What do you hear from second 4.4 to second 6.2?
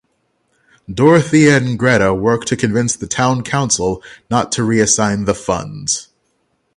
to reassign the funds.